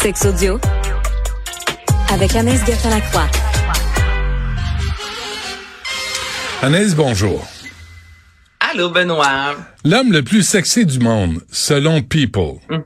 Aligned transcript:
Sex 0.00 0.24
audio 0.26 0.58
avec 2.12 2.34
Anaïs 2.36 2.64
Gertin-Lacroix. 2.66 3.26
Anaïs, 6.62 6.94
bonjour. 6.94 7.46
Allô, 8.60 8.90
Benoît. 8.90 9.54
L'homme 9.84 10.12
le 10.12 10.22
plus 10.22 10.42
sexy 10.42 10.84
du 10.86 10.98
monde, 10.98 11.40
selon 11.50 12.02
People. 12.02 12.56
Mm. 12.70 12.78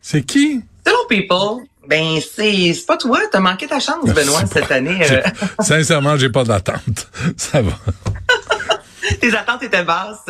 C'est 0.00 0.22
qui? 0.22 0.62
Selon 0.86 0.98
People, 1.08 1.64
ben 1.88 2.18
c'est 2.34 2.74
pas 2.86 2.96
toi, 2.96 3.20
t'as 3.30 3.40
manqué 3.40 3.66
ta 3.66 3.80
chance, 3.80 4.04
Benoît, 4.14 4.42
cette 4.46 4.68
pas- 4.68 4.76
année. 4.76 4.98
euh, 5.10 5.22
Sincèrement, 5.60 6.16
j'ai 6.16 6.30
pas 6.30 6.44
d'attente. 6.44 7.08
Ça 7.36 7.62
va. 7.62 7.72
tes 9.20 9.34
attentes 9.34 9.62
étaient 9.62 9.84
basses. 9.84 10.24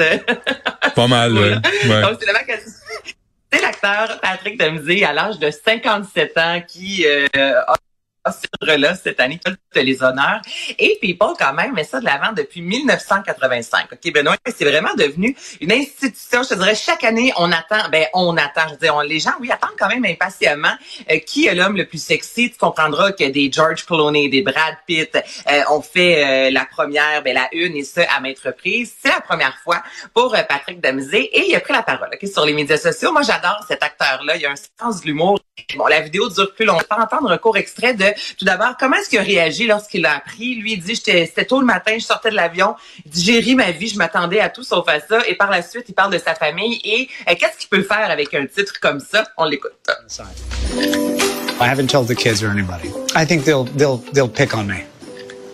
Pas 0.94 1.06
mal, 1.06 1.32
ouais. 1.34 1.54
Ouais. 1.88 2.02
Donc, 2.02 2.16
c'est 2.20 2.26
le 2.26 2.32
Patrick 3.80 4.58
Dempsey 4.58 5.04
à 5.04 5.12
l'âge 5.12 5.38
de 5.38 5.50
57 5.50 6.38
ans 6.38 6.62
qui 6.66 7.04
euh, 7.06 7.26
a 7.66 7.74
ce 8.26 8.40
titre-là 8.42 8.94
cette 8.94 9.20
année, 9.20 9.40
toutes 9.44 9.58
les 9.74 10.02
honneurs. 10.02 10.40
Et 10.78 10.98
People, 11.00 11.30
quand 11.38 11.52
même, 11.54 11.72
met 11.74 11.84
ça 11.84 12.00
de 12.00 12.04
l'avant 12.04 12.32
depuis 12.32 12.60
1985. 12.62 13.86
OK, 13.92 14.12
Benoît, 14.12 14.36
c'est 14.46 14.64
vraiment 14.64 14.92
devenu 14.96 15.36
une 15.60 15.72
institution. 15.72 16.42
Je 16.42 16.50
te 16.50 16.54
dirais, 16.54 16.74
chaque 16.74 17.04
année, 17.04 17.32
on 17.38 17.50
attend, 17.52 17.88
ben, 17.90 18.06
on 18.14 18.36
attend. 18.36 18.62
Je 18.68 18.72
veux 18.72 18.78
dire, 18.78 18.94
on- 18.94 19.00
les 19.00 19.20
gens, 19.20 19.32
oui, 19.40 19.50
attendent 19.50 19.76
quand 19.78 19.88
même 19.88 20.04
impatiemment 20.04 20.72
euh, 21.10 21.18
qui 21.18 21.46
est 21.46 21.54
l'homme 21.54 21.76
le 21.76 21.86
plus 21.86 22.02
sexy. 22.02 22.50
Tu 22.50 22.58
comprendras 22.58 23.12
que 23.12 23.24
des 23.28 23.50
George 23.50 23.86
Clooney, 23.86 24.28
des 24.28 24.42
Brad 24.42 24.76
Pitt 24.86 25.16
euh, 25.16 25.60
ont 25.70 25.82
fait 25.82 26.48
euh, 26.48 26.50
la 26.50 26.64
première, 26.66 27.22
ben, 27.22 27.34
la 27.34 27.48
une, 27.52 27.76
et 27.76 27.84
ça 27.84 28.02
à 28.14 28.20
maintes 28.20 28.38
reprises. 28.40 28.92
C'est 29.02 29.08
la 29.10 29.20
première 29.20 29.56
fois 29.64 29.82
pour 30.14 30.34
euh, 30.34 30.42
Patrick 30.48 30.80
Dempsey 30.80 31.22
et 31.32 31.48
il 31.48 31.54
a 31.56 31.60
pris 31.60 31.72
la 31.72 31.82
parole 31.82 32.10
OK, 32.12 32.28
sur 32.28 32.44
les 32.44 32.52
médias 32.52 32.76
sociaux. 32.78 33.12
Moi, 33.12 33.22
j'adore 33.22 33.64
cet 33.66 33.82
acteur-là. 33.82 34.36
Il 34.36 34.44
a 34.46 34.50
un 34.50 34.54
sens 34.80 35.00
de 35.00 35.06
l'humour. 35.06 35.38
Bon, 35.76 35.86
la 35.86 36.00
vidéo 36.00 36.28
dure 36.28 36.54
plus 36.54 36.64
longtemps. 36.64 36.98
Entendre 37.00 37.30
un 37.30 37.38
court 37.38 37.56
extrait 37.56 37.94
de, 37.94 38.04
tout 38.38 38.44
d'abord, 38.44 38.76
comment 38.78 38.96
est-ce 38.96 39.08
qu'il 39.08 39.18
a 39.18 39.22
réagi 39.22 39.66
lorsqu'il 39.66 40.02
l'a 40.02 40.16
appris? 40.16 40.56
Lui, 40.56 40.74
il 40.74 40.82
dit, 40.82 40.96
c'était 40.96 41.44
tôt 41.44 41.60
le 41.60 41.66
matin, 41.66 41.92
je 41.98 42.04
sortais 42.04 42.30
de 42.30 42.36
l'avion. 42.36 42.74
J'ai 43.12 43.38
ri 43.40 43.54
ma 43.54 43.70
vie, 43.70 43.88
je 43.88 43.96
m'attendais 43.96 44.40
à 44.40 44.48
tout 44.48 44.62
sauf 44.62 44.88
à 44.88 45.00
ça. 45.00 45.20
Et 45.26 45.34
par 45.34 45.50
la 45.50 45.62
suite, 45.62 45.84
il 45.88 45.94
parle 45.94 46.12
de 46.12 46.18
sa 46.18 46.34
famille 46.34 46.80
et 46.84 47.08
euh, 47.28 47.34
qu'est-ce 47.38 47.58
qu'il 47.58 47.68
peut 47.68 47.82
faire 47.82 48.10
avec 48.10 48.34
un 48.34 48.46
titre 48.46 48.74
comme 48.80 49.00
ça? 49.00 49.24
On 49.36 49.44
l'écoute. 49.44 49.72
I 51.60 51.68
haven't 51.68 51.88
told 51.88 52.08
the 52.08 52.14
kids 52.14 52.42
or 52.42 52.50
anybody. 52.50 52.88
I 53.14 53.26
think 53.26 53.44
they'll 53.44 53.64
they'll 53.76 53.98
they'll 54.14 54.30
pick 54.30 54.54
on 54.54 54.66
me. 54.66 54.84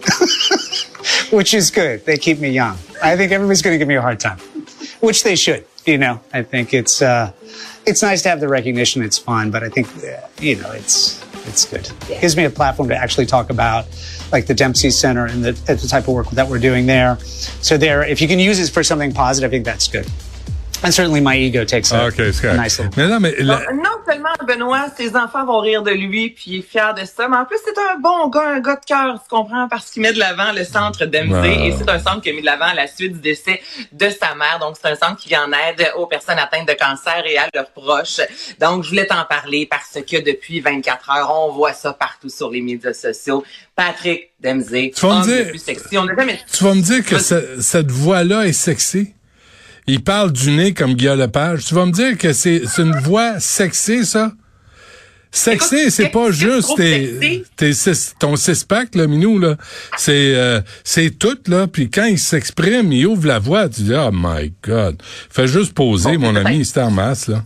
which 1.30 1.54
is 1.54 1.70
good. 1.70 2.04
They 2.04 2.16
keep 2.16 2.38
me 2.38 2.50
young. 2.50 2.78
I 3.02 3.16
think 3.16 3.32
everybody's 3.32 3.62
going 3.62 3.74
to 3.74 3.78
give 3.78 3.88
me 3.88 3.96
a 3.96 4.02
hard 4.02 4.20
time, 4.20 4.38
which 5.00 5.22
they 5.22 5.36
should. 5.36 5.64
You 5.84 5.98
know, 5.98 6.20
I 6.32 6.42
think 6.42 6.74
it's 6.74 7.00
uh, 7.02 7.32
it's 7.86 8.02
nice 8.02 8.22
to 8.22 8.28
have 8.28 8.40
the 8.40 8.48
recognition. 8.48 9.02
It's 9.02 9.18
fun, 9.18 9.50
but 9.50 9.62
I 9.62 9.68
think 9.68 9.88
uh, 10.04 10.26
you 10.40 10.56
know 10.56 10.70
it's 10.72 11.24
it's 11.46 11.64
good. 11.64 11.90
It 12.10 12.20
gives 12.20 12.36
me 12.36 12.44
a 12.44 12.50
platform 12.50 12.88
to 12.88 12.96
actually 12.96 13.26
talk 13.26 13.50
about 13.50 13.86
like 14.32 14.46
the 14.46 14.54
Dempsey 14.54 14.90
Center 14.90 15.26
and 15.26 15.44
the, 15.44 15.52
the 15.52 15.88
type 15.88 16.08
of 16.08 16.14
work 16.14 16.30
that 16.30 16.48
we're 16.48 16.58
doing 16.58 16.86
there. 16.86 17.18
So 17.20 17.76
there, 17.76 18.02
if 18.02 18.20
you 18.20 18.28
can 18.28 18.38
use 18.38 18.58
it 18.58 18.72
for 18.72 18.82
something 18.82 19.12
positive, 19.12 19.48
I 19.48 19.52
think 19.52 19.64
that's 19.64 19.88
good. 19.88 20.10
And 20.84 20.90
certainly 20.92 21.20
my 21.20 21.34
ego 21.36 21.64
takes 21.64 21.90
a, 21.92 22.04
Ah, 22.04 22.06
OK, 22.08 22.14
c'est 22.16 22.28
a 22.28 22.32
correct. 22.42 22.62
nice 22.62 22.78
little. 22.78 22.90
Mais 22.96 23.08
non, 23.08 23.18
mais 23.18 23.34
la- 23.38 23.58
Non, 23.72 23.82
non 23.82 23.90
seulement 24.06 24.28
Benoît, 24.46 24.86
ses 24.96 25.16
enfants 25.16 25.44
vont 25.44 25.58
rire 25.58 25.82
de 25.82 25.90
lui, 25.90 26.30
puis 26.30 26.44
il 26.48 26.58
est 26.58 26.62
fier 26.62 26.94
de 26.94 27.04
ça, 27.04 27.26
mais 27.28 27.36
en 27.38 27.44
plus 27.44 27.56
c'est 27.64 27.76
un 27.78 27.98
bon 27.98 28.28
gars, 28.28 28.50
un 28.56 28.60
gars 28.60 28.76
de 28.76 28.84
cœur, 28.84 29.14
tu 29.22 29.28
comprends, 29.34 29.68
parce 29.68 29.90
qu'il 29.90 30.02
met 30.02 30.12
de 30.12 30.18
l'avant 30.18 30.52
le 30.52 30.64
centre 30.64 31.04
Dempsey, 31.06 31.56
Ah. 31.58 31.66
et 31.66 31.74
c'est 31.76 31.88
un 31.88 31.98
centre 31.98 32.20
qui 32.20 32.30
a 32.30 32.32
mis 32.34 32.40
de 32.40 32.46
l'avant 32.46 32.66
à 32.66 32.74
la 32.74 32.86
suite 32.86 33.14
du 33.14 33.20
décès 33.20 33.60
de 33.90 34.08
sa 34.10 34.34
mère. 34.34 34.58
Donc 34.60 34.76
c'est 34.80 34.88
un 34.88 34.94
centre 34.94 35.16
qui 35.20 35.28
vient 35.28 35.46
en 35.48 35.52
aide 35.52 35.90
aux 35.96 36.06
personnes 36.06 36.38
atteintes 36.38 36.68
de 36.68 36.74
cancer 36.74 37.22
et 37.26 37.38
à 37.38 37.48
leurs 37.54 37.70
proches. 37.70 38.20
Donc 38.60 38.84
je 38.84 38.90
voulais 38.90 39.06
t'en 39.06 39.24
parler 39.24 39.66
parce 39.68 39.98
que 40.04 40.22
depuis 40.22 40.60
24 40.60 41.10
heures, 41.10 41.32
on 41.34 41.52
voit 41.52 41.72
ça 41.72 41.94
partout 41.94 42.28
sur 42.28 42.50
les 42.50 42.60
médias 42.60 42.92
sociaux. 42.92 43.42
Patrick 43.74 44.30
Dempsey, 44.40 44.92
Tu 44.94 45.06
vas 45.06 45.18
me 45.20 45.24
dire- 45.24 45.44
le 45.46 45.50
plus 45.50 45.58
sexy. 45.58 45.98
On 45.98 46.04
n'a 46.04 46.14
jamais 46.14 46.38
tu 46.52 46.62
vas 46.64 46.74
me 46.74 46.80
dire 46.82 47.04
que 47.04 47.18
ce- 47.18 47.60
cette 47.60 47.90
voix-là 47.90 48.46
est 48.46 48.52
sexy? 48.52 49.14
Il 49.86 50.02
parle 50.02 50.32
du 50.32 50.50
nez 50.50 50.72
comme 50.74 50.94
Guillaume 50.94 51.18
Lepage. 51.18 51.64
Tu 51.64 51.74
vas 51.74 51.86
me 51.86 51.92
dire 51.92 52.18
que 52.18 52.32
c'est 52.32 52.62
c'est 52.66 52.82
une 52.82 52.96
voix 53.00 53.38
sexy, 53.40 54.04
ça? 54.04 54.32
Sexy, 55.30 55.90
c'est 55.90 56.08
pas 56.08 56.30
juste 56.30 56.76
tes, 56.76 57.44
tes 57.56 57.72
six- 57.74 58.14
ton 58.18 58.36
six-pack, 58.36 58.94
là, 58.94 59.06
Minou, 59.06 59.38
là. 59.38 59.56
C'est, 59.98 60.34
euh, 60.34 60.62
c'est 60.82 61.10
tout, 61.18 61.36
là. 61.48 61.66
Puis 61.66 61.90
quand 61.90 62.06
il 62.06 62.18
s'exprime, 62.18 62.90
il 62.90 63.06
ouvre 63.06 63.26
la 63.26 63.38
voix, 63.38 63.68
tu 63.68 63.82
dis, 63.82 63.92
oh 63.94 64.10
my 64.12 64.52
God. 64.64 64.96
Fais 65.28 65.46
juste 65.46 65.74
poser, 65.74 66.16
Bon, 66.16 66.26
mon 66.28 66.32
peut-être. 66.32 66.46
ami, 66.46 66.64
c'était 66.64 66.80
en 66.80 66.90
masse, 66.90 67.28
là. 67.28 67.44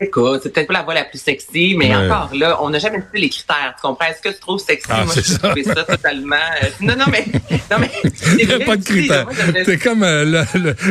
Écoute, 0.00 0.40
c'est 0.42 0.52
peut-être 0.52 0.66
pas 0.68 0.74
la 0.74 0.82
voix 0.82 0.94
la 0.94 1.04
plus 1.04 1.20
sexy, 1.20 1.74
mais 1.76 1.94
encore 1.94 2.30
là, 2.34 2.58
on 2.62 2.70
n'a 2.70 2.78
jamais 2.78 2.98
vu 2.98 3.04
les 3.20 3.28
critères. 3.28 3.74
Tu 3.76 3.82
comprends? 3.82 4.06
Est-ce 4.06 4.20
que 4.22 4.32
tu 4.34 4.40
trouves 4.40 4.60
sexy? 4.60 4.86
Ah, 4.90 5.04
Moi, 5.04 5.14
je 5.16 5.20
ça. 5.22 5.38
trouve 5.38 5.62
ça 5.64 5.84
totalement. 5.84 6.36
euh, 6.62 6.66
non, 6.80 6.94
non, 6.96 7.04
mais. 7.10 7.24
Non, 7.70 7.76
mais. 7.80 7.90
Il 8.38 8.46
n'y 8.46 8.52
a 8.54 8.64
pas 8.64 8.76
de 8.76 8.84
critères. 8.84 9.26
C'est 9.64 9.78
comme 9.78 10.02
euh, 10.04 10.44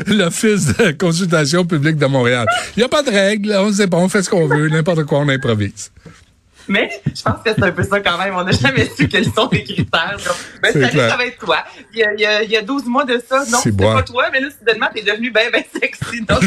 l'Office 0.08 0.78
de 0.78 0.92
consultation 0.92 1.66
publique 1.66 1.98
de 1.98 2.06
Montréal. 2.08 2.46
Il 2.76 2.80
n'y 2.80 2.86
a 2.86 2.90
pas 2.90 3.04
de 3.04 3.10
règles. 3.10 3.56
On 3.60 3.72
sait 3.72 3.88
pas, 3.88 3.98
on 3.98 4.10
fait 4.10 4.24
ce 4.24 4.30
qu'on 4.30 4.48
veut. 4.48 4.68
N'importe 4.70 5.04
quoi, 5.06 5.20
on 5.20 5.30
improvise. 5.30 5.92
Mais 6.70 6.90
je 7.06 7.22
pense 7.24 7.42
que 7.44 7.52
c'est 7.54 7.64
un 7.64 7.72
peu 7.72 7.84
ça 7.84 8.00
quand 8.00 8.18
même. 8.18 8.36
On 8.36 8.44
n'a 8.44 8.52
jamais 8.52 8.88
su 8.96 9.08
quels 9.08 9.26
sont 9.26 9.50
les 9.52 9.64
critères. 9.64 10.18
Donc, 10.18 10.36
ben, 10.62 10.72
ça, 10.72 11.10
ça 11.10 11.18
va 11.18 11.26
être 11.26 11.40
toi. 11.40 11.64
Il 11.94 12.00
y, 12.00 12.04
a, 12.04 12.14
il, 12.14 12.20
y 12.20 12.26
a, 12.26 12.44
il 12.44 12.52
y 12.52 12.58
a 12.58 12.62
12 12.62 12.86
mois 12.86 13.06
de 13.06 13.22
ça. 13.28 13.44
Non, 13.50 13.60
C'est 13.64 13.76
pas 13.76 14.04
toi, 14.04 14.26
mais 14.32 14.40
là, 14.40 14.50
soudainement, 14.58 14.88
t'es 14.94 15.02
devenu 15.02 15.32
bien, 15.32 15.50
bien 15.50 15.64
sexy. 15.74 16.22
Donc, 16.22 16.42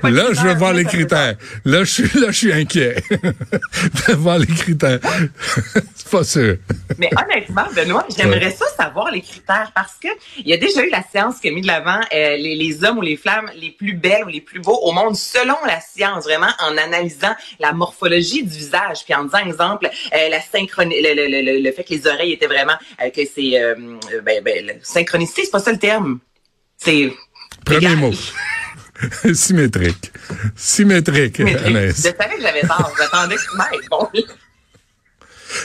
pas 0.00 0.10
de 0.10 0.16
Là, 0.16 0.24
je 0.32 0.42
vais 0.42 0.54
voir 0.54 0.72
les 0.72 0.84
critères. 0.84 1.36
Là, 1.64 1.84
je 1.84 1.90
suis, 1.90 2.20
là, 2.20 2.26
je 2.28 2.36
suis 2.36 2.52
inquiet. 2.52 3.02
de 3.10 4.14
voir 4.14 4.38
les 4.38 4.46
critères. 4.46 4.98
C'est 5.94 6.10
pas 6.10 6.24
sûr. 6.24 6.56
Mais 6.98 7.10
honnêtement, 7.16 7.66
Benoît, 7.74 8.06
j'aimerais 8.16 8.50
ça 8.50 8.66
savoir 8.76 9.10
les 9.12 9.20
critères 9.20 9.70
parce 9.74 9.94
que 10.02 10.08
il 10.38 10.48
y 10.48 10.52
a 10.52 10.56
déjà 10.56 10.84
eu 10.84 10.90
la 10.90 11.02
science 11.02 11.38
qui 11.38 11.48
a 11.48 11.52
mis 11.52 11.62
de 11.62 11.66
l'avant 11.66 12.00
euh, 12.12 12.36
les, 12.36 12.56
les 12.56 12.84
hommes 12.84 12.98
ou 12.98 13.02
les 13.02 13.16
femmes 13.16 13.50
les 13.54 13.70
plus 13.70 13.94
belles 13.94 14.24
ou 14.24 14.28
les 14.28 14.40
plus 14.40 14.60
beaux 14.60 14.78
au 14.82 14.92
monde 14.92 15.14
selon 15.16 15.56
la 15.66 15.80
science, 15.80 16.24
vraiment 16.24 16.50
en 16.60 16.76
analysant 16.76 17.34
la 17.60 17.72
morphologie 17.72 18.42
du 18.42 18.56
visage, 18.56 19.04
puis 19.04 19.14
en 19.14 19.24
disant 19.24 19.38
exemple 19.38 19.67
euh, 19.72 20.28
la 20.30 20.40
synchroni 20.40 21.00
le, 21.02 21.14
le, 21.14 21.42
le, 21.42 21.62
le- 21.62 21.72
fait 21.72 21.84
que 21.84 21.94
les 21.94 22.06
oreilles 22.06 22.32
étaient 22.32 22.46
vraiment 22.46 22.76
euh, 23.02 23.10
que 23.10 23.22
c'est 23.24 23.60
euh, 23.60 23.74
ben, 24.22 24.42
ben, 24.42 24.78
synchronicité, 24.82 25.42
c'est 25.44 25.50
pas 25.50 25.60
ça 25.60 25.72
le 25.72 25.78
terme. 25.78 26.18
C'est 26.76 27.12
Premier 27.64 27.96
mot. 27.96 28.12
Symétrique. 29.34 30.12
Symétrique, 30.56 31.38
Mais 31.40 31.52
je 31.52 31.92
savais 31.92 32.36
que 32.36 32.42
j'avais 32.42 32.62
tort. 32.62 32.92
J'attendais 32.98 33.36
que 33.36 33.40
tu 33.42 33.56
m'aides. 33.56 33.88
Bon. 33.90 34.08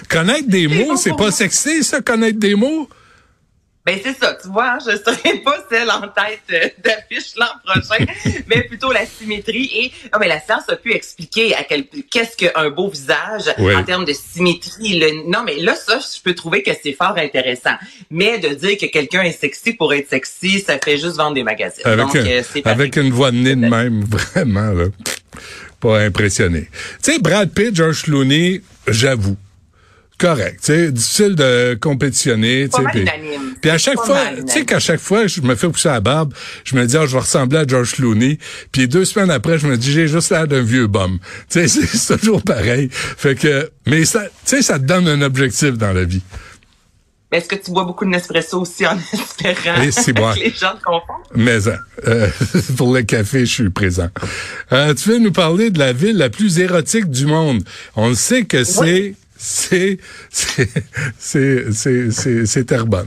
Connaître 0.09 0.47
des 0.47 0.67
mots, 0.67 0.95
c'est 0.95 1.15
pas 1.15 1.31
sexy, 1.31 1.83
ça, 1.83 2.01
connaître 2.01 2.39
des 2.39 2.55
mots? 2.55 2.87
Ben 3.85 3.99
c'est 4.01 4.17
ça, 4.17 4.37
tu 4.41 4.47
vois, 4.47 4.71
hein, 4.75 4.77
je 4.79 4.95
serai 4.95 5.39
pas 5.43 5.57
celle 5.69 5.91
en 5.91 6.01
tête 6.07 6.39
euh, 6.53 6.69
d'affiche 6.81 7.33
l'an 7.35 7.47
prochain, 7.65 8.05
mais 8.47 8.63
plutôt 8.63 8.93
la 8.93 9.05
symétrie 9.05 9.69
et 9.75 9.91
non 10.13 10.19
mais 10.21 10.29
la 10.29 10.39
science 10.39 10.63
a 10.69 10.77
pu 10.77 10.93
expliquer 10.93 11.53
à 11.53 11.63
quel 11.65 11.85
qu'est-ce 12.09 12.37
qu'un 12.37 12.69
beau 12.69 12.87
visage 12.89 13.43
Oui. 13.59 13.75
en 13.75 13.83
termes 13.83 14.05
de 14.05 14.13
symétrie. 14.13 14.99
Le, 14.99 15.29
non 15.29 15.43
mais 15.45 15.57
là 15.57 15.75
ça, 15.75 15.99
je 15.99 16.21
peux 16.21 16.33
trouver 16.33 16.63
que 16.63 16.71
c'est 16.81 16.93
fort 16.93 17.17
intéressant, 17.17 17.75
mais 18.09 18.39
de 18.39 18.49
dire 18.55 18.77
que 18.77 18.85
quelqu'un 18.85 19.23
est 19.23 19.37
sexy 19.37 19.73
pour 19.73 19.93
être 19.93 20.09
sexy, 20.09 20.61
ça 20.61 20.79
fait 20.79 20.97
juste 20.97 21.17
vendre 21.17 21.33
des 21.35 21.43
magazines. 21.43 21.83
Avec, 21.85 21.97
Donc 22.05 22.15
un- 22.15 22.25
euh, 22.25 22.41
avec 22.63 22.95
une 22.95 23.11
voix 23.11 23.31
de 23.31 23.37
nez 23.37 23.55
de 23.55 23.67
même, 23.67 24.03
vraiment, 24.05 24.71
là. 24.71 24.85
Pas 25.81 25.99
impressionné. 25.99 26.69
Tu 27.03 27.11
sais, 27.11 27.19
Brad 27.19 27.49
Pitt, 27.53 27.75
George 27.75 28.03
Clooney, 28.03 28.61
j'avoue. 28.87 29.35
Correct. 30.23 30.59
Tu 30.61 30.67
sais, 30.67 30.91
difficile 30.93 31.35
de 31.35 31.77
compétitionner. 31.81 32.69
Tu 32.73 32.81
sais, 32.81 33.05
puis- 33.61 33.69
à 33.69 33.77
chaque 33.77 33.97
fois, 33.99 34.21
tu 34.37 34.53
sais 34.53 34.63
qu'à 34.63 34.79
chaque 34.79 35.01
fois, 35.01 35.27
je 35.27 35.41
me 35.41 35.53
fais 35.55 35.67
pousser 35.67 35.89
la 35.89 35.99
barbe, 35.99 36.33
je 36.63 36.77
me 36.77 36.85
dis, 36.85 36.95
ah, 36.95 37.05
je 37.05 37.11
vais 37.11 37.19
ressembler 37.19 37.59
à 37.59 37.67
George 37.67 37.93
Clooney. 37.95 38.39
Puis 38.71 38.87
deux 38.87 39.03
semaines 39.03 39.31
après, 39.31 39.59
je 39.59 39.67
me 39.67 39.75
dis, 39.75 39.91
j'ai 39.91 40.07
juste 40.07 40.31
l'air 40.31 40.47
d'un 40.47 40.61
vieux 40.61 40.87
bum. 40.87 41.19
Tu 41.49 41.67
sais, 41.67 41.67
c'est 41.67 42.19
toujours 42.19 42.41
pareil. 42.41 42.87
Fait 42.91 43.35
que, 43.35 43.69
mais 43.85 44.05
ça, 44.05 44.23
tu 44.23 44.29
sais, 44.45 44.61
ça 44.61 44.79
te 44.79 44.85
donne 44.85 45.09
un 45.09 45.21
objectif 45.21 45.77
dans 45.77 45.91
la 45.91 46.05
vie. 46.05 46.21
Mais 47.29 47.39
Est-ce 47.39 47.49
que 47.49 47.55
tu 47.55 47.71
bois 47.71 47.83
beaucoup 47.83 48.05
de 48.05 48.11
Nespresso 48.11 48.61
aussi 48.61 48.87
en 48.87 48.97
espérant 49.13 49.81
Et 49.81 49.91
c'est 49.91 50.13
bon. 50.13 50.31
que 50.35 50.39
les 50.39 50.51
gens 50.51 50.75
te 50.77 50.83
confondent? 50.83 51.25
Mais 51.35 51.67
hein, 51.67 51.79
euh, 52.07 52.29
pour 52.77 52.93
le 52.93 53.01
café, 53.01 53.39
je 53.45 53.51
suis 53.51 53.69
présent. 53.71 54.07
Euh, 54.71 54.93
tu 54.93 55.09
veux 55.09 55.19
nous 55.19 55.33
parler 55.33 55.69
de 55.69 55.79
la 55.79 55.91
ville 55.91 56.15
la 56.15 56.29
plus 56.29 56.59
érotique 56.59 57.09
du 57.09 57.25
monde? 57.25 57.61
On 57.97 58.07
le 58.07 58.15
sait 58.15 58.45
que 58.45 58.63
c'est 58.63 59.15
c'est 59.43 59.99
c'est 60.29 60.69
c'est 61.19 62.11
c'est 62.11 62.45
c'est. 62.45 63.05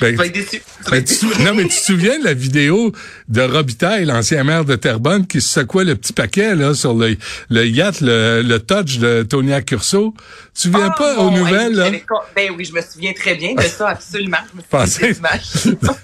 Ben, 0.00 0.10
Tu 0.12 0.16
vas 0.16 0.26
être 0.26 0.32
déçu. 0.34 0.62
Mais 0.92 1.02
tu, 1.04 1.26
non, 1.42 1.54
mais 1.54 1.62
tu 1.64 1.68
te 1.70 1.74
souviens 1.84 2.18
de 2.18 2.24
la 2.24 2.34
vidéo 2.34 2.92
de 3.28 3.40
Robitaille, 3.42 4.04
l'ancien 4.04 4.44
maire 4.44 4.64
de 4.64 4.76
Terrebonne, 4.76 5.26
qui 5.26 5.40
se 5.40 5.48
secouait 5.48 5.84
le 5.84 5.96
petit 5.96 6.12
paquet 6.12 6.54
là 6.54 6.74
sur 6.74 6.94
le, 6.94 7.16
le 7.50 7.66
yacht, 7.66 8.00
le, 8.00 8.42
le 8.42 8.58
touch 8.60 8.98
de 8.98 9.22
Tony 9.28 9.52
Accurso? 9.52 10.14
Tu 10.16 10.52
te 10.54 10.60
souviens 10.60 10.90
Oh, 10.94 10.98
pas 10.98 11.16
aux 11.18 11.30
nouvelles? 11.30 11.74
là? 11.74 11.90
Ben 12.36 12.50
oui, 12.56 12.64
je 12.64 12.72
me 12.72 12.80
souviens 12.80 13.12
très 13.12 13.34
bien 13.34 13.54
de 13.54 13.62
ça, 13.62 13.88
absolument. 13.90 14.38
Je 14.72 14.76
me 14.78 14.86
souviens. 14.86 15.90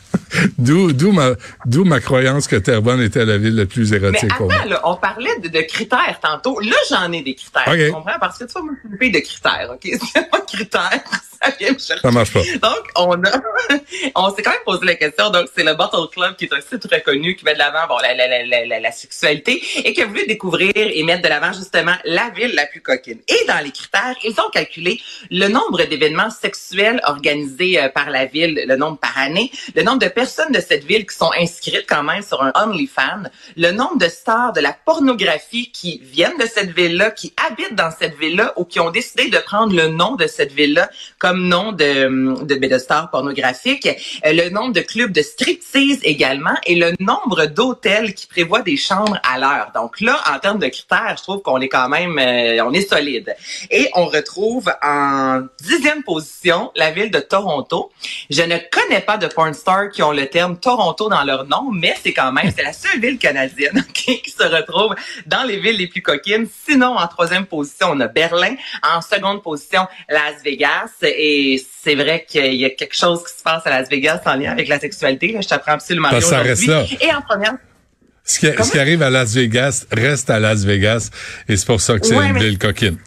D'où, 0.58 0.92
d'où 0.92 1.12
ma, 1.12 1.30
d'où 1.64 1.84
ma 1.84 2.00
croyance 2.00 2.48
que 2.48 2.56
Terrebonne 2.56 3.00
était 3.00 3.24
la 3.24 3.38
ville 3.38 3.54
la 3.54 3.66
plus 3.66 3.92
Mais 3.92 3.98
érotique 3.98 4.40
au 4.40 4.44
monde. 4.44 4.52
attends, 4.52 4.68
là, 4.68 4.80
on 4.84 4.96
parlait 4.96 5.38
de, 5.40 5.48
de 5.48 5.60
critères 5.60 6.18
tantôt. 6.20 6.58
Là, 6.58 6.74
j'en 6.90 7.12
ai 7.12 7.22
des 7.22 7.34
critères. 7.36 7.62
Ok. 7.68 7.76
Tu 7.78 7.92
comprends? 7.92 8.18
Parce 8.20 8.38
que 8.38 8.44
tu 8.44 8.52
une 8.58 8.98
fille 8.98 9.12
de 9.12 9.20
critères, 9.20 9.70
OK? 9.72 9.80
C'est 10.12 10.28
pas 10.30 10.40
critères, 10.40 11.04
ça 11.44 11.50
vient 11.58 11.72
me 11.72 11.78
chercher. 11.78 12.02
Ça 12.02 12.10
marche 12.10 12.32
pas. 12.32 12.42
Donc, 12.62 12.90
on 12.96 13.14
a, 13.22 13.32
on 14.14 14.34
s'est 14.34 14.42
quand 14.42 14.50
même 14.50 14.60
posé 14.64 14.84
la 14.84 14.94
question. 14.94 15.30
Donc, 15.30 15.48
c'est 15.54 15.64
le 15.64 15.74
Bottle 15.74 16.08
Club 16.12 16.36
qui 16.36 16.44
est 16.44 16.52
un 16.52 16.60
site 16.60 16.84
reconnu 16.90 17.36
qui 17.36 17.44
met 17.44 17.54
de 17.54 17.58
l'avant, 17.58 17.86
bon, 17.88 17.98
la, 17.98 18.14
la, 18.14 18.26
la, 18.26 18.44
la, 18.44 18.66
la, 18.66 18.80
la 18.80 18.92
sexualité 18.92 19.62
et 19.84 19.92
qui 19.92 20.02
a 20.02 20.06
voulu 20.06 20.26
découvrir 20.26 20.72
et 20.74 21.02
mettre 21.02 21.22
de 21.22 21.28
l'avant 21.28 21.52
justement 21.52 21.94
la 22.04 22.30
ville 22.30 22.54
la 22.54 22.66
plus 22.66 22.80
coquine. 22.80 23.20
Et 23.28 23.46
dans 23.46 23.62
les 23.62 23.70
critères, 23.70 24.14
ils 24.24 24.38
ont 24.40 24.50
calculé 24.52 25.00
le 25.30 25.48
nombre 25.48 25.84
d'événements 25.84 26.30
sexuels 26.30 27.00
organisés 27.04 27.80
euh, 27.80 27.88
par 27.88 28.10
la 28.10 28.26
ville, 28.26 28.64
le 28.66 28.76
nombre 28.76 28.98
par 28.98 29.16
année, 29.18 29.50
le 29.74 29.82
nombre 29.82 29.98
de 29.98 30.08
personnes 30.08 30.52
de 30.52 30.60
cette 30.60 30.84
ville 30.84 31.06
qui 31.06 31.16
sont 31.16 31.30
inscrites 31.38 31.86
quand 31.88 32.02
même 32.02 32.22
sur 32.22 32.42
un 32.42 32.52
OnlyFans, 32.54 33.24
le 33.56 33.70
nombre 33.70 33.98
de 33.98 34.08
stars 34.08 34.52
de 34.52 34.60
la 34.60 34.72
pornographie 34.72 35.70
qui 35.72 36.00
viennent 36.02 36.38
de 36.38 36.46
cette 36.46 36.70
ville-là, 36.70 37.10
qui 37.10 37.32
habitent 37.48 37.74
dans 37.74 37.90
cette 37.90 38.16
ville-là 38.18 38.52
ou 38.56 38.64
qui 38.64 38.80
ont 38.80 38.90
décidé 38.90 39.28
de 39.28 39.38
prendre 39.38 39.74
le 39.74 39.88
nom 39.88 40.16
de 40.16 40.26
cette 40.26 40.52
ville-là 40.52 40.88
comme 41.18 41.33
nom 41.38 41.72
de, 41.72 42.44
de, 42.44 42.54
de 42.54 42.78
stars 42.78 43.10
pornographiques, 43.10 43.86
euh, 44.24 44.32
le 44.32 44.50
nombre 44.50 44.72
de 44.72 44.80
clubs 44.80 45.12
de 45.12 45.22
striptease 45.22 46.00
également 46.02 46.54
et 46.66 46.74
le 46.74 46.92
nombre 47.00 47.46
d'hôtels 47.46 48.14
qui 48.14 48.26
prévoient 48.26 48.62
des 48.62 48.76
chambres 48.76 49.18
à 49.22 49.38
l'heure. 49.38 49.70
Donc 49.74 50.00
là, 50.00 50.20
en 50.32 50.38
termes 50.38 50.58
de 50.58 50.68
critères, 50.68 51.14
je 51.18 51.22
trouve 51.22 51.42
qu'on 51.42 51.60
est 51.60 51.68
quand 51.68 51.88
même, 51.88 52.18
euh, 52.18 52.64
on 52.64 52.72
est 52.72 52.88
solide. 52.88 53.34
Et 53.70 53.88
on 53.94 54.06
retrouve 54.06 54.72
en 54.82 55.42
dixième 55.60 56.02
position 56.02 56.70
la 56.76 56.90
ville 56.90 57.10
de 57.10 57.20
Toronto. 57.20 57.90
Je 58.30 58.42
ne 58.42 58.56
connais 58.70 59.00
pas 59.00 59.16
de 59.16 59.26
porn 59.26 59.54
stars 59.54 59.90
qui 59.90 60.02
ont 60.02 60.12
le 60.12 60.26
terme 60.26 60.58
Toronto 60.58 61.08
dans 61.08 61.24
leur 61.24 61.46
nom, 61.46 61.70
mais 61.72 61.94
c'est 62.02 62.12
quand 62.12 62.32
même, 62.32 62.52
c'est 62.54 62.62
la 62.62 62.72
seule 62.72 63.00
ville 63.00 63.18
canadienne 63.18 63.84
qui 63.94 64.22
se 64.30 64.42
retrouve 64.42 64.94
dans 65.26 65.44
les 65.44 65.58
villes 65.58 65.76
les 65.76 65.86
plus 65.86 66.02
coquines. 66.02 66.46
Sinon, 66.66 66.96
en 66.96 67.06
troisième 67.08 67.46
position, 67.46 67.88
on 67.92 68.00
a 68.00 68.08
Berlin. 68.08 68.56
En 68.82 69.00
seconde 69.00 69.42
position, 69.42 69.86
Las 70.08 70.42
Vegas. 70.44 70.90
C'est 71.82 71.94
vrai 71.94 72.24
qu'il 72.28 72.54
y 72.54 72.64
a 72.64 72.70
quelque 72.70 72.94
chose 72.96 73.22
qui 73.24 73.38
se 73.38 73.42
passe 73.42 73.66
à 73.66 73.70
Las 73.70 73.88
Vegas 73.88 74.20
en 74.26 74.34
lien 74.36 74.52
avec 74.52 74.68
la 74.68 74.78
sexualité. 74.78 75.32
Là, 75.32 75.40
je 75.40 75.48
t'apprends 75.48 75.72
absolument 75.72 76.08
rien 76.08 76.18
aujourd'hui. 76.18 76.98
Et 77.00 77.12
en 77.12 77.22
première, 77.22 77.54
Ce 78.24 78.38
qui, 78.38 78.46
ce 78.46 78.70
qui 78.70 78.78
arrive 78.78 79.02
à 79.02 79.10
Las 79.10 79.34
Vegas 79.34 79.84
reste 79.92 80.30
à 80.30 80.38
Las 80.38 80.64
Vegas 80.64 81.10
et 81.48 81.56
c'est 81.56 81.66
pour 81.66 81.80
ça 81.80 81.98
que 81.98 82.06
c'est 82.06 82.16
Ouais, 82.16 82.26
une 82.28 82.38
ville 82.38 82.58
coquine. 82.58 82.98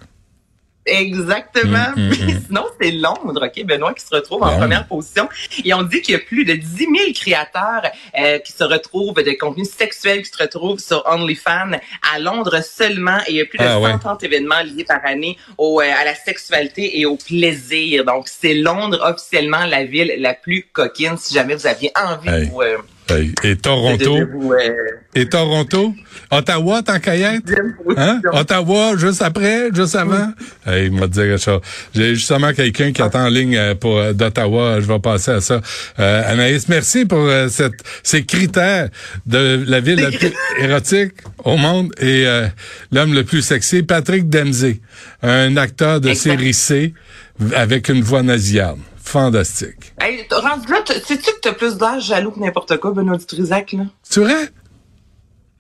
Exactement. 0.88 1.92
Mm, 1.96 2.02
mm, 2.02 2.10
mm. 2.10 2.42
Sinon, 2.48 2.66
c'est 2.80 2.92
Londres, 2.92 3.46
OK, 3.48 3.66
Benoît, 3.66 3.94
qui 3.94 4.04
se 4.06 4.14
retrouve 4.16 4.44
en 4.44 4.52
Bon. 4.52 4.58
première 4.60 4.88
position. 4.88 5.28
Et 5.64 5.74
on 5.74 5.84
dit 5.84 6.02
qu'il 6.02 6.14
y 6.14 6.16
a 6.16 6.20
plus 6.20 6.46
de 6.46 6.54
10 6.54 6.78
000 6.78 6.90
créateurs 7.14 7.92
euh, 8.20 8.40
qui 8.40 8.52
se 8.52 8.64
retrouvent 8.64 9.16
de 9.22 9.32
contenu 9.40 9.66
sexuel 9.66 10.24
qui 10.24 10.30
se 10.32 10.38
retrouvent 10.42 10.80
sur 10.80 11.04
OnlyFans 11.08 11.78
à 12.14 12.20
Londres 12.20 12.62
seulement. 12.64 13.18
Et 13.28 13.32
il 13.32 13.36
y 13.38 13.42
a 13.42 13.46
plus 13.46 13.58
de 13.60 13.64
Ah, 13.64 13.80
ouais. 13.80 13.92
130 13.92 14.24
événements 14.24 14.62
liés 14.64 14.84
par 14.86 15.00
année 15.06 15.38
au, 15.58 15.82
euh, 15.82 15.86
à 16.00 16.06
la 16.06 16.16
sexualité 16.16 17.00
et 17.00 17.06
au 17.06 17.18
plaisir. 17.18 18.06
Donc, 18.06 18.28
c'est 18.28 18.54
Londres 18.54 19.00
officiellement 19.04 19.66
la 19.66 19.84
ville 19.86 20.14
la 20.20 20.34
plus 20.34 20.68
coquine 20.72 21.18
si 21.18 21.34
jamais 21.34 21.56
vous 21.56 21.68
aviez 21.68 21.92
envie 21.96 22.30
Hey. 22.30 22.50
vous... 22.50 22.62
euh, 22.62 22.78
Et 23.44 23.56
Toronto? 23.56 24.18
euh, 24.18 24.58
Et 25.16 25.28
Toronto? 25.28 25.94
Ottawa, 26.30 26.82
tant 26.84 27.00
qu'à 27.00 27.14
Hein? 27.96 28.20
Ottawa, 28.34 28.98
juste 28.98 29.22
après, 29.22 29.70
juste 29.74 29.96
avant? 29.96 30.34
Hey, 30.66 30.88
il 30.88 30.92
m'a 30.92 31.08
dit 31.08 31.20
quelque 31.20 31.38
chose. 31.42 31.62
J'ai 31.96 32.16
justement 32.16 32.52
quelqu'un 32.54 32.92
qui 32.92 33.02
attend 33.02 33.26
en 33.26 33.30
ligne 33.30 33.56
euh, 33.56 33.76
pour 33.76 33.98
euh, 33.98 34.14
d'Ottawa. 34.14 34.82
Je 34.82 34.86
vais 34.88 35.00
passer 35.00 35.32
à 35.32 35.42
ça. 35.42 35.62
Euh, 36.00 36.32
Anaïs, 36.34 36.68
merci 36.68 37.06
pour 37.06 37.20
euh, 37.20 37.48
cette, 37.48 37.82
ces 38.04 38.26
critères 38.26 38.90
de 39.26 39.64
la 39.68 39.80
ville 39.80 40.02
la 40.02 40.12
plus 40.12 40.34
érotique 40.60 41.14
au 41.46 41.56
monde 41.56 41.94
et 42.00 42.28
euh, 42.28 42.48
l'homme 42.92 43.14
le 43.14 43.24
plus 43.24 43.42
sexy, 43.42 43.84
Patrick 43.84 44.28
Dempsey, 44.30 44.82
un 45.24 45.56
acteur 45.56 46.02
de 46.02 46.14
série 46.14 46.54
C 46.54 46.94
avec 47.56 47.88
une 47.90 48.02
voix 48.02 48.24
nasillarde. 48.24 48.80
Fantastique. 49.08 49.94
Hey, 50.02 50.28
rendu 50.30 50.68
là, 50.70 50.84
sais-tu 50.86 51.32
que 51.32 51.40
t'as 51.42 51.54
plus 51.54 51.78
d'âge 51.78 52.08
jaloux 52.08 52.32
que 52.32 52.42
n'importe 52.42 52.78
quoi, 52.78 52.92
Benoît 52.92 53.16
Dutrisac, 53.16 53.72
là? 53.72 53.86
Tu 54.10 54.20
vrai? 54.20 54.50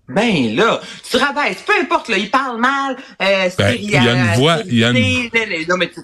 Ben 0.09 0.55
là, 0.55 0.79
tu 1.09 1.17
rabaisses, 1.17 1.61
peu 1.65 1.73
importe, 1.81 2.07
là, 2.07 2.17
il 2.17 2.29
parle 2.29 2.59
mal. 2.59 2.95
Euh, 3.21 3.49
Ben, 3.57 3.75
il 3.77 3.91
y 3.91 3.97
a 3.97 4.13
une 4.13 4.35
voix, 4.35 4.59
il 4.65 4.77
y 4.77 4.83
a 4.83 4.91
une-. 4.91 5.65
Non, 5.67 5.75
mais 5.77 5.89
tu 5.89 6.01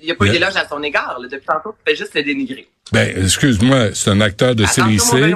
il 0.00 0.04
n'y 0.04 0.10
a 0.12 0.14
pas 0.14 0.26
eu 0.26 0.30
d'éloge 0.30 0.56
à 0.56 0.68
son 0.68 0.82
égard. 0.82 1.18
Là. 1.20 1.28
Depuis 1.28 1.46
tantôt, 1.46 1.74
tu 1.76 1.90
fais 1.90 1.96
juste 1.96 2.14
le 2.14 2.22
dénigrer. 2.22 2.68
Ben, 2.92 3.12
excuse-moi, 3.24 3.90
c'est 3.94 4.10
un 4.10 4.20
acteur 4.20 4.56
de 4.56 4.64
série 4.66 4.98
C, 4.98 5.34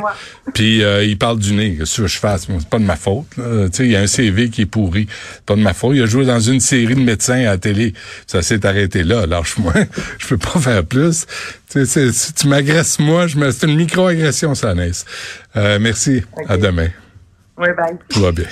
puis 0.54 0.82
euh, 0.82 1.04
il 1.04 1.16
parle 1.16 1.38
du 1.38 1.52
nez. 1.54 1.76
Qu'est-ce 1.76 2.02
que 2.02 2.06
je 2.08 2.18
fasse? 2.18 2.48
C'est 2.48 2.68
pas 2.68 2.78
de 2.78 2.84
ma 2.84 2.96
faute. 2.96 3.26
Tu 3.36 3.42
sais, 3.72 3.84
il 3.84 3.92
y 3.92 3.96
a 3.96 4.00
un 4.00 4.08
CV 4.08 4.50
qui 4.50 4.62
est 4.62 4.66
pourri. 4.66 5.06
C'est 5.34 5.44
pas 5.44 5.54
de 5.54 5.60
ma 5.60 5.72
faute. 5.72 5.96
Il 5.96 6.02
a 6.02 6.06
joué 6.06 6.24
dans 6.24 6.40
une 6.40 6.58
série 6.58 6.94
de 6.94 7.00
médecins 7.00 7.40
à 7.40 7.50
la 7.50 7.58
télé. 7.58 7.94
Ça 8.26 8.42
s'est 8.42 8.66
arrêté 8.66 9.04
là. 9.04 9.26
Lâche-moi. 9.26 9.72
je 10.18 10.26
peux 10.26 10.38
pas 10.38 10.58
faire 10.58 10.84
plus. 10.84 11.26
Tu 11.70 11.86
sais, 11.86 12.12
si 12.12 12.32
tu 12.32 12.48
m'agresses 12.48 12.98
moi, 12.98 13.28
je 13.28 13.36
me... 13.36 13.50
c'est 13.52 13.66
une 13.66 13.76
micro-agression, 13.76 14.54
ça. 14.54 14.74
Euh, 15.56 15.78
merci. 15.80 16.22
À 16.48 16.56
demain. 16.56 16.88
Ouais, 17.56 17.72
bye. 17.74 17.98
Tout 18.08 18.20
va 18.20 18.32
bien. 18.32 18.46